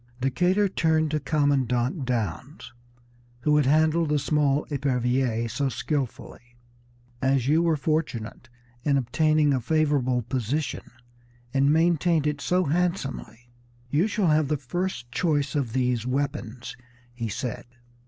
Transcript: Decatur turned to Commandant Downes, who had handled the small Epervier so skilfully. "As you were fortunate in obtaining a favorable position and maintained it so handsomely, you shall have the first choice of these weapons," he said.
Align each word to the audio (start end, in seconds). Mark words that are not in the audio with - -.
Decatur 0.19 0.67
turned 0.67 1.11
to 1.11 1.19
Commandant 1.19 2.05
Downes, 2.05 2.73
who 3.41 3.57
had 3.57 3.67
handled 3.67 4.09
the 4.09 4.17
small 4.17 4.65
Epervier 4.71 5.47
so 5.47 5.69
skilfully. 5.69 6.55
"As 7.21 7.47
you 7.47 7.61
were 7.61 7.77
fortunate 7.77 8.49
in 8.83 8.97
obtaining 8.97 9.53
a 9.53 9.61
favorable 9.61 10.23
position 10.23 10.89
and 11.53 11.71
maintained 11.71 12.25
it 12.25 12.41
so 12.41 12.63
handsomely, 12.63 13.51
you 13.91 14.07
shall 14.07 14.29
have 14.29 14.47
the 14.47 14.57
first 14.57 15.11
choice 15.11 15.53
of 15.53 15.71
these 15.71 16.03
weapons," 16.07 16.75
he 17.13 17.29
said. 17.29 17.65